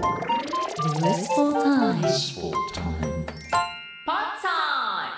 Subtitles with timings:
[0.00, 2.00] Blissful time.
[2.00, 3.26] Blissful time.
[4.06, 5.12] Pod time.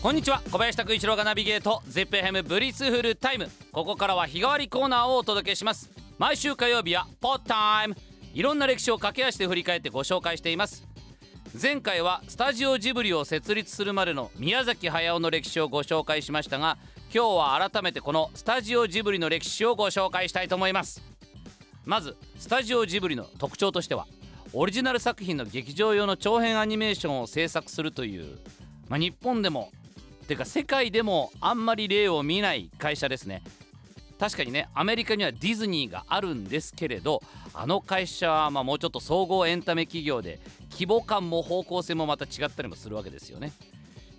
[0.00, 7.96] こんにちは小林拓一郎がナビゲート ZEPFM ブリスフルタイムここからは日替わりコーナーをお届けします毎週火曜日は Pod Time
[8.32, 10.86] いろんな歴史を駆け足で振り返ってご紹介しています
[11.60, 16.78] 前回はスタジオジブリを設立するまでの宮崎駿の歴史をご紹介しましたが
[17.12, 21.15] 今日は改めてこのスタジオジブリの歴史をご紹介したいと思います
[21.86, 24.08] まずスタジオジブリの特徴としては
[24.52, 28.38] オリジナル作品の劇場用の長編アニメーションを制作するという、
[28.88, 29.70] まあ、日本でも
[30.26, 33.42] てか世界でもあんまり例を見ない会社ですね。
[34.18, 37.22] 確かにねアメリカにはディズニーがあるんですけれど
[37.54, 40.40] あの会社はまもうちょっと総合エンタメ企業で
[40.72, 43.52] 規模感も方向性もまた違ったりもするわけですよね。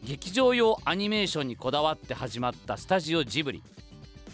[0.04, 3.64] 劇場用アニメーションにこだわって始まったスタジオジブリ。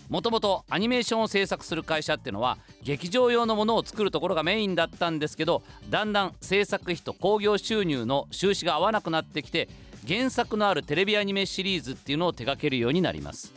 [0.09, 9.69] もともとアニメーションを制作する会社っていうのは劇場用のものを作るところがメインだったんですけどだんだん制作費と興行収入の収支が合わなくなってきて
[10.07, 13.53] 原作のあるテレビアニメシリーズっていうのを手掛けるようになります。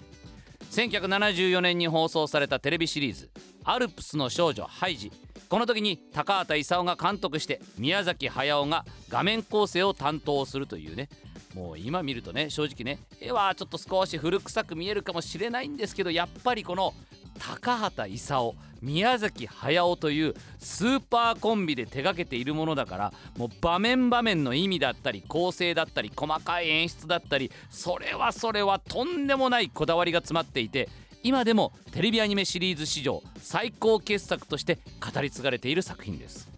[0.70, 3.30] 1974年に放送されたテレビシリーズ
[3.64, 5.10] 「アルプスの少女ハイジ」
[5.48, 11.08] この時に高畑勲が監督して宮崎駿が画面構成を担当するというね。
[11.56, 16.92] もう今見るとね正直ね絵はちょっと少し古臭く見えるかもしれないんですけどやっぱりこの
[17.38, 30.90] 高畑勲宮崎駿というスーパーコンビで手掛けているものだからもう場面場面の意味だったり構成だったり細かい演出だったりそれはそれはとんでもないこだわりが詰まっていて
[31.22, 36.48] 今でもテレビアニメシリーズ史上最高傑作として語り継がれている作品です。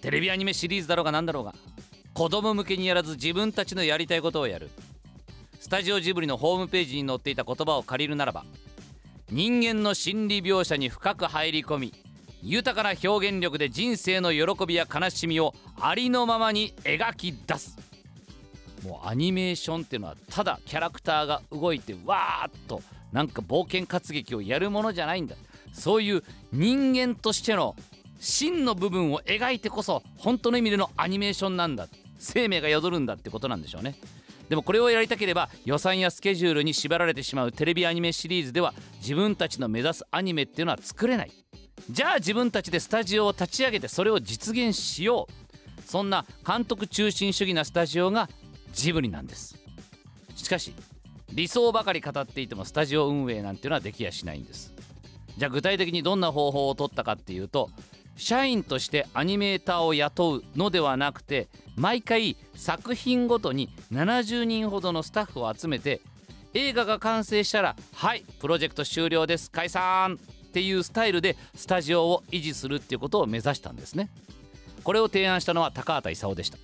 [0.00, 1.54] テレビアニメシリーズだろうが何だろうが
[2.18, 4.70] 子供向けにやらず自分たちのやりたいことをやる。
[5.60, 8.44] スタジオジブリのホームページに載っていた言葉を借りるならば
[9.30, 11.94] 人間の心理描写に深く入り込み
[12.42, 17.78] 豊かな表現力で人生の喜びや悲しみをありのままに描き出す。
[18.84, 22.82] もうアニメーションっていうのはただキャラクターが動いてわーっと
[23.12, 25.36] なんか冒険活劇をやるものじゃないんだ。
[25.72, 27.76] そういう人間としての
[28.18, 31.86] 真の部分を描いてこそ本当の意味でのアニメーションなんだ。
[32.18, 33.96] 生命が宿るんだってことなんでしょうね。
[34.48, 41.32] でもこれをやりたければ予算やスケジュールに縛られてしまうテレビアニメシリーズでは自分たちの目指すアニメっていうのは作れない。
[41.90, 45.82] じゃあ自分たちでスタジオを立ち上げてそれを実現しよう。
[45.82, 48.28] そんな監督中心主義なスタジオが
[48.72, 49.56] ジブリなんです。
[50.34, 50.72] しかし
[51.32, 54.72] 理想ばかり語っていてもスタジオ運営なんていうのはできやしないんです。
[55.36, 57.70] じゃあ具体的にどんな方法を取ったかっていうと
[58.18, 66.00] 社員としてアニメーターを雇うのではなくて毎回作品ごとに70人ほどのスタッフを集めて
[66.52, 70.18] 映画が完成したら「はいプロジェクト終了です解散!」
[70.48, 74.10] っていうスタイルでスタジオを維持するっていうことを目指したんですね
[74.82, 76.58] これを提案したのは高畑勲でした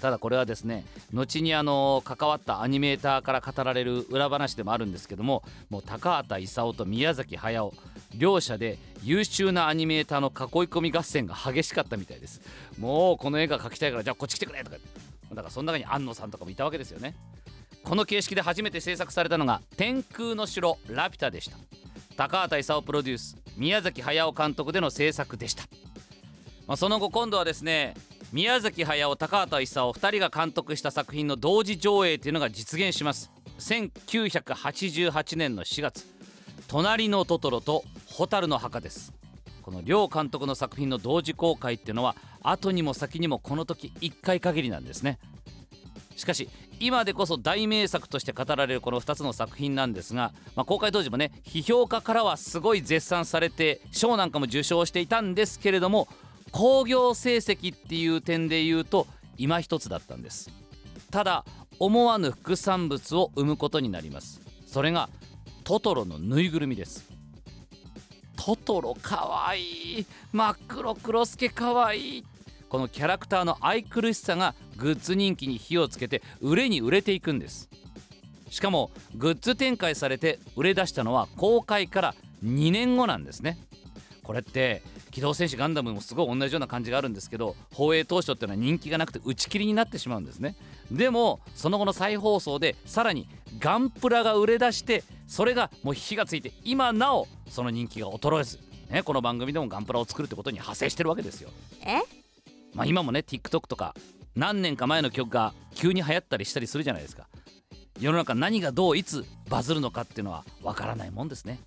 [0.00, 7.72] ただこれはですね後にあの関わったアニメーターから語られる裏話でもあるんですけどももう高畑勲と宮崎駿
[8.18, 12.40] 両者で優秀なアニメーターの囲い込み合戦が激しかったみたいです。
[12.78, 14.76] もうこの絵が描きたいからじゃあこっち来てくれとか
[15.30, 17.14] だからその中に安野さんとかもいたわけですよね。
[17.84, 21.56] この形式で初めて制作されたのが「天空の城ラピュタ」でした。
[22.16, 25.64] 高畑勲プロデュース宮崎駿監督での制作でした、
[26.66, 27.94] まあ、その後今度はですね
[28.32, 33.30] 宮崎駿高畑勲2人が監督した作品の同時上映というのが実現します。
[33.58, 36.06] 1988年の4月
[36.68, 37.84] 「隣のトトロ」と
[38.16, 39.12] 「蛍の墓」です。
[39.62, 45.18] この両監督の作品の同時公開っていうのは後にも先にもこの時1回限りなんですね。
[46.16, 56.08] しかし今でこそ大名作として語られるこの2つの作品なんですが、まあ、公開当時もね批評家からはすごい絶賛されて賞なんかも受賞していたんですけれども
[56.52, 59.06] 興行成績っていう点で言うと
[59.36, 60.50] 今一つだったんです。
[61.10, 61.44] ただ
[61.78, 64.40] 思わぬ副産物を生むことになります。
[64.66, 65.08] それが
[65.66, 67.10] トトロのぬいぐるみです。
[68.36, 70.06] トトロかわいい。
[70.32, 72.24] 真っ黒クロスケかわいい。
[72.68, 77.68] このキャラクターの愛くるしさがグッズ人気に火をつけて売れに売れていくんです。
[78.48, 82.14] しかもグッズ展開されて売れ出したのは公開から
[82.44, 83.58] 2年後なんですね。
[84.26, 84.82] これって
[85.12, 90.56] 機動戦士ガンダムもすごい同じような感じがあるんですけど放映当初っていうのは人気がなくて打ち切りになってしまうんですね。
[90.90, 93.28] でもその後の再放送でさらに
[93.60, 98.58] ガンプラが売れ出してそれがもう火がついて今なおその人気が衰えず、
[98.90, 101.50] ね、この番組でもガンプラを作るってことに派生してるわけですよ。
[101.82, 102.00] え？
[102.74, 103.94] まあ今もね TikTok とか
[104.34, 107.28] 何年か前の曲が急に流行ったりしたりするじゃないですか。
[108.00, 111.60] 世の中何がどういつバズるのかっていうのはわからないもんですね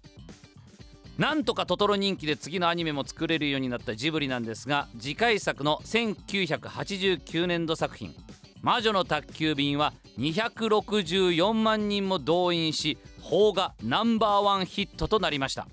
[1.20, 8.16] なんとかトトロ人気で次のアニメも作れるようになったジブリなんですが次回作の1989年度作品
[8.64, 15.68] 「魔女の宅急便」は264万人も動員し邦画ナンバーワンヒットとなりました。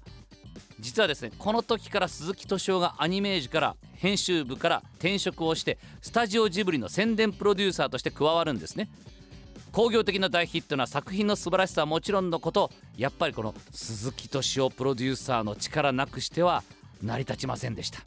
[0.80, 8.90] 実はですねこの時から鈴木敏夫がアニメージから編集部から転職をしてスタジオジブリの宣伝プロデューサーとして加わるんですね。
[9.76, 12.70] 工業的な大ヒットな作品の素晴らしさはもちろんのこと。
[12.96, 16.64] やっぱりこの鈴木敏夫プロデューサーの力なくしては
[17.02, 18.00] 成り立ちませんでした。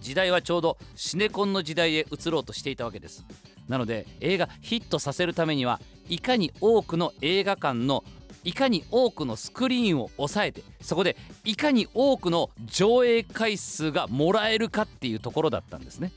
[0.00, 3.24] 時代はちょうどシネコンの時代へ移ろうとしていたわけです。
[3.68, 8.02] なので映画ヒットさせるためにはいかに多くの映画館の
[8.42, 16.10] いかに多くのスクリーンを抑えてそこでいかに多くの上映回数がもらえるかっていうところだったんですね。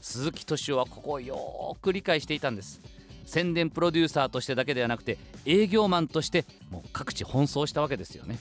[0.00, 2.80] 鈴木敏夫はここをよーく理解していたんです。
[3.24, 8.38] 宣伝プロデューサーとしてだけではなくて営業マンとしてもう各地奔走したわけですよね。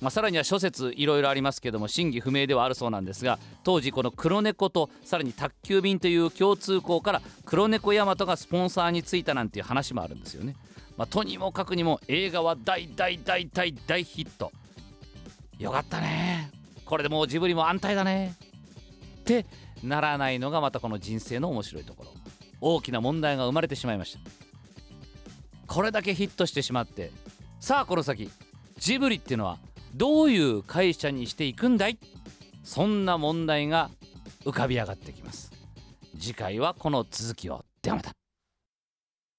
[0.00, 10.54] まあ、さらには諸説いろいろありますけども真偽不明ではあるそうなんですが当時この黒猫とさらに宅急便という共通項から黒猫ヤマトがスポンサーについたなんていう話もあるんですよね。
[10.96, 14.52] まあ、とにもかくにも映画は大大大大大ヒット
[15.58, 16.50] よかったね
[16.84, 18.34] これでもうジブリも安泰だね
[19.20, 19.44] って
[19.82, 22.10] ならないのがまたこの人生の面白いところ
[22.60, 24.20] 大きな問題が生まれてしまいました。
[25.66, 27.10] これだけヒットしてしまって
[27.60, 28.30] さあこの先
[28.78, 29.58] ジブリっていうのは
[29.94, 31.98] どういう会社にしていくんだい？
[32.62, 33.90] そんな問題が
[34.44, 35.50] 浮かび上がってきます。
[36.18, 37.64] 次回はこの続きを。
[37.82, 38.12] ではまた。